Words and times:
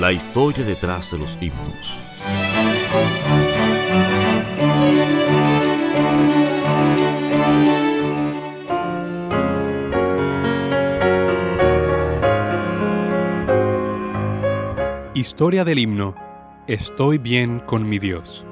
La 0.00 0.12
historia 0.12 0.62
detrás 0.62 1.10
de 1.10 1.18
los 1.18 1.38
himnos. 1.40 1.98
Historia 15.14 15.64
del 15.64 15.78
himno 15.78 16.14
Estoy 16.66 17.16
bien 17.16 17.60
con 17.60 17.88
mi 17.88 17.98
Dios. 17.98 18.44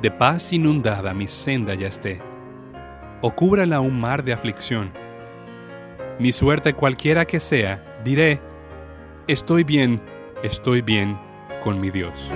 De 0.00 0.10
paz 0.10 0.50
inundada 0.54 1.12
mi 1.12 1.26
senda 1.26 1.74
ya 1.74 1.88
esté, 1.88 2.22
o 3.20 3.36
cúbrala 3.36 3.80
un 3.80 4.00
mar 4.00 4.22
de 4.22 4.32
aflicción. 4.32 4.94
Mi 6.18 6.32
suerte 6.32 6.72
cualquiera 6.72 7.26
que 7.26 7.38
sea, 7.38 8.00
diré, 8.02 8.40
estoy 9.26 9.64
bien, 9.64 10.02
estoy 10.42 10.82
bien 10.82 11.18
con 11.62 11.80
mi 11.80 11.90
Dios. 11.90 12.32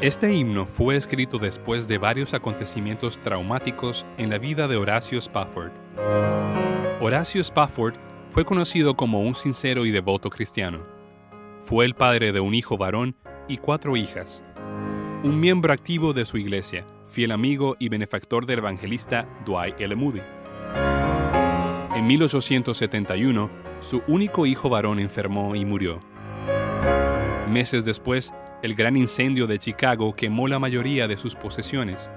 Este 0.00 0.34
himno 0.34 0.66
fue 0.66 0.96
escrito 0.96 1.38
después 1.38 1.88
de 1.88 1.96
varios 1.96 2.34
acontecimientos 2.34 3.18
traumáticos 3.18 4.04
en 4.18 4.28
la 4.28 4.38
vida 4.38 4.68
de 4.68 4.76
Horacio 4.76 5.18
Spafford. 5.18 5.72
Horacio 7.00 7.40
Spafford 7.40 7.94
fue 8.30 8.44
conocido 8.44 8.96
como 8.96 9.20
un 9.20 9.34
sincero 9.34 9.86
y 9.86 9.90
devoto 9.90 10.28
cristiano. 10.28 10.84
Fue 11.62 11.86
el 11.86 11.94
padre 11.94 12.32
de 12.32 12.40
un 12.40 12.52
hijo 12.52 12.76
varón 12.76 13.16
y 13.48 13.56
cuatro 13.58 13.96
hijas. 13.96 14.42
Un 15.22 15.40
miembro 15.40 15.72
activo 15.72 16.12
de 16.12 16.26
su 16.26 16.36
iglesia, 16.36 16.84
fiel 17.06 17.30
amigo 17.30 17.76
y 17.78 17.88
benefactor 17.88 18.44
del 18.44 18.58
evangelista 18.58 19.26
Dwight 19.46 19.80
L. 19.80 19.94
Moody. 19.96 20.33
En 21.94 22.08
1871, 22.08 23.50
su 23.78 24.02
único 24.08 24.46
hijo 24.46 24.68
varón 24.68 24.98
enfermó 24.98 25.54
y 25.54 25.64
murió. 25.64 26.00
Meses 27.48 27.84
después, 27.84 28.34
el 28.64 28.74
gran 28.74 28.96
incendio 28.96 29.46
de 29.46 29.60
Chicago 29.60 30.16
quemó 30.16 30.48
la 30.48 30.58
mayoría 30.58 31.06
de 31.06 31.16
sus 31.16 31.36
posesiones. 31.36 32.10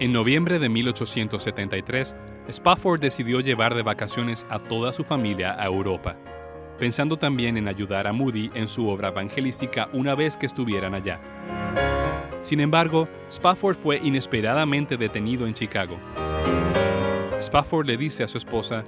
En 0.00 0.12
noviembre 0.12 0.58
de 0.58 0.68
1873, 0.68 2.16
Spafford 2.48 3.00
decidió 3.00 3.38
llevar 3.38 3.76
de 3.76 3.82
vacaciones 3.82 4.44
a 4.50 4.58
toda 4.58 4.92
su 4.92 5.04
familia 5.04 5.54
a 5.56 5.66
Europa, 5.66 6.16
pensando 6.80 7.16
también 7.16 7.56
en 7.56 7.68
ayudar 7.68 8.08
a 8.08 8.12
Moody 8.12 8.50
en 8.54 8.66
su 8.66 8.88
obra 8.88 9.08
evangelística 9.10 9.88
una 9.92 10.16
vez 10.16 10.36
que 10.36 10.46
estuvieran 10.46 10.94
allá. 10.94 11.20
Sin 12.40 12.58
embargo, 12.58 13.08
Spafford 13.28 13.76
fue 13.76 14.00
inesperadamente 14.02 14.96
detenido 14.96 15.46
en 15.46 15.54
Chicago. 15.54 16.00
Spafford 17.42 17.86
le 17.86 17.96
dice 17.96 18.22
a 18.22 18.28
su 18.28 18.38
esposa, 18.38 18.84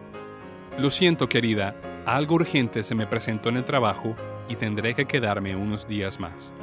Lo 0.79 0.91
siento 0.91 1.29
querida, 1.29 1.75
algo 2.07 2.37
urgente 2.37 2.85
se 2.85 2.95
me 2.95 3.07
presentó 3.07 3.49
en 3.49 3.57
el 3.57 3.65
trabajo 3.65 4.15
y 4.49 4.55
tendré 4.55 4.95
que 4.95 5.07
quedarme 5.07 5.57
unos 5.57 5.89
días 5.89 6.21
más. 6.21 6.55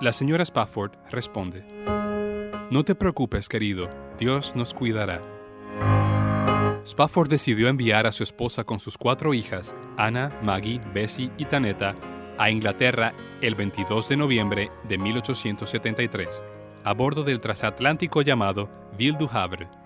La 0.00 0.12
señora 0.12 0.44
Spafford 0.44 0.92
responde, 1.10 1.64
No 2.70 2.84
te 2.84 2.94
preocupes 2.94 3.48
querido, 3.48 3.90
Dios 4.16 4.54
nos 4.54 4.72
cuidará. 4.72 5.20
Spafford 6.84 7.28
decidió 7.28 7.68
enviar 7.68 8.06
a 8.06 8.12
su 8.12 8.22
esposa 8.22 8.62
con 8.62 8.78
sus 8.78 8.96
cuatro 8.96 9.34
hijas, 9.34 9.74
Anna, 9.96 10.38
Maggie, 10.40 10.80
Bessie 10.94 11.32
y 11.36 11.46
Tanetta, 11.46 11.96
a 12.38 12.48
Inglaterra 12.48 13.12
el 13.42 13.56
22 13.56 14.08
de 14.08 14.16
noviembre 14.16 14.70
de 14.88 14.98
1873, 14.98 16.44
a 16.84 16.94
bordo 16.94 17.24
del 17.24 17.40
transatlántico 17.40 18.22
llamado 18.22 18.70
Ville 18.96 19.18
du 19.18 19.28
Havre. 19.32 19.79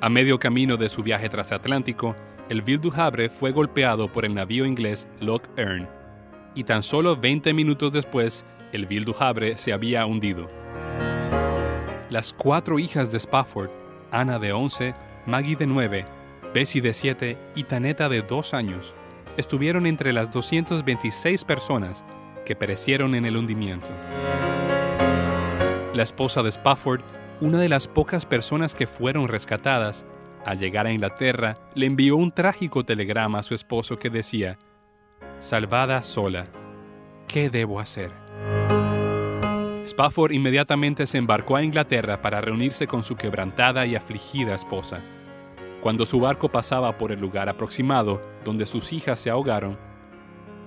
A 0.00 0.08
medio 0.10 0.38
camino 0.38 0.76
de 0.76 0.88
su 0.88 1.02
viaje 1.02 1.28
transatlántico, 1.28 2.14
el 2.50 2.60
Ville 2.60 2.82
du 2.82 2.92
Havre 2.94 3.30
fue 3.30 3.52
golpeado 3.52 4.12
por 4.12 4.26
el 4.26 4.34
navío 4.34 4.66
inglés 4.66 5.08
Loch 5.18 5.44
Earn, 5.56 5.88
y 6.54 6.64
tan 6.64 6.82
solo 6.82 7.16
20 7.16 7.54
minutos 7.54 7.90
después, 7.90 8.44
el 8.72 8.86
Ville 8.86 9.06
du 9.06 9.14
Havre 9.18 9.56
se 9.56 9.72
había 9.72 10.04
hundido. 10.04 10.50
Las 12.10 12.34
cuatro 12.34 12.78
hijas 12.78 13.10
de 13.10 13.18
Spafford, 13.18 13.70
Anna 14.10 14.38
de 14.38 14.52
11, 14.52 14.94
Maggie 15.26 15.56
de 15.56 15.66
9, 15.66 16.04
Bessie 16.52 16.82
de 16.82 16.92
7 16.92 17.38
y 17.54 17.64
Taneta 17.64 18.08
de 18.08 18.20
2 18.20 18.54
años, 18.54 18.94
estuvieron 19.36 19.86
entre 19.86 20.12
las 20.12 20.30
226 20.30 21.44
personas 21.44 22.04
que 22.44 22.54
perecieron 22.54 23.14
en 23.14 23.24
el 23.24 23.36
hundimiento. 23.36 23.90
La 25.94 26.02
esposa 26.02 26.42
de 26.42 26.50
Spafford, 26.50 27.00
una 27.40 27.58
de 27.58 27.68
las 27.68 27.88
pocas 27.88 28.26
personas 28.26 28.74
que 28.74 28.86
fueron 28.86 29.28
rescatadas, 29.28 30.04
al 30.44 30.58
llegar 30.58 30.86
a 30.86 30.92
Inglaterra, 30.92 31.58
le 31.74 31.86
envió 31.86 32.16
un 32.16 32.30
trágico 32.30 32.84
telegrama 32.84 33.40
a 33.40 33.42
su 33.42 33.54
esposo 33.54 33.98
que 33.98 34.10
decía, 34.10 34.58
Salvada 35.40 36.02
sola, 36.02 36.46
¿qué 37.26 37.50
debo 37.50 37.80
hacer? 37.80 38.12
Spafford 39.84 40.32
inmediatamente 40.32 41.06
se 41.06 41.18
embarcó 41.18 41.56
a 41.56 41.62
Inglaterra 41.62 42.22
para 42.22 42.40
reunirse 42.40 42.86
con 42.86 43.02
su 43.02 43.16
quebrantada 43.16 43.84
y 43.84 43.96
afligida 43.96 44.54
esposa. 44.54 45.02
Cuando 45.82 46.06
su 46.06 46.20
barco 46.20 46.48
pasaba 46.50 46.96
por 46.96 47.12
el 47.12 47.20
lugar 47.20 47.48
aproximado 47.48 48.22
donde 48.44 48.64
sus 48.64 48.92
hijas 48.92 49.20
se 49.20 49.28
ahogaron, 49.28 49.78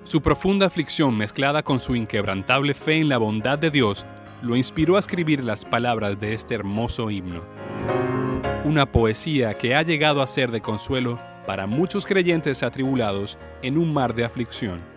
su 0.04 0.22
profunda 0.22 0.68
aflicción 0.68 1.18
mezclada 1.18 1.64
con 1.64 1.80
su 1.80 1.96
inquebrantable 1.96 2.74
fe 2.74 3.00
en 3.00 3.10
la 3.10 3.18
bondad 3.18 3.58
de 3.58 3.72
Dios 3.72 4.06
lo 4.42 4.56
inspiró 4.56 4.96
a 4.96 5.00
escribir 5.00 5.44
las 5.44 5.66
palabras 5.66 6.20
de 6.20 6.34
este 6.34 6.56
hermoso 6.56 7.10
himno. 7.10 7.44
Una 8.64 8.92
poesía 8.92 9.54
que 9.54 9.76
ha 9.76 9.82
llegado 9.82 10.22
a 10.22 10.28
ser 10.28 10.52
de 10.52 10.62
consuelo 10.62 11.20
para 11.46 11.68
muchos 11.68 12.06
creyentes 12.06 12.64
atribulados 12.64 13.38
en 13.62 13.78
un 13.78 13.94
mar 13.94 14.14
de 14.14 14.26
aflicción. 14.26 14.97